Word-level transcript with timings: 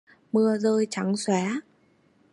Mưa 0.31 0.57
rơi 0.57 0.87
trắng 0.91 1.17
xóa 1.17 1.61